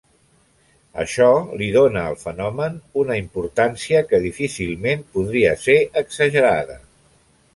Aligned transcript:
Això 1.01 1.25
li 1.59 1.67
dóna 1.75 2.05
al 2.11 2.15
fenomen 2.21 2.79
una 3.03 3.17
importància 3.21 4.01
que 4.13 4.21
difícilment 4.25 5.05
podria 5.19 5.55
ser 5.67 5.79
exagerada. 6.05 6.79